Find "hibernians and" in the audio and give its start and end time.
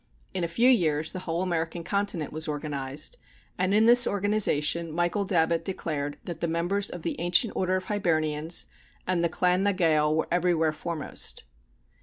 7.85-9.23